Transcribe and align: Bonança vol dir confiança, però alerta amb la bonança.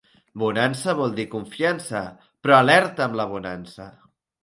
Bonança 0.43 0.95
vol 1.01 1.13
dir 1.19 1.27
confiança, 1.35 2.03
però 2.43 2.59
alerta 2.65 3.09
amb 3.09 3.23
la 3.23 3.33
bonança. 3.37 3.93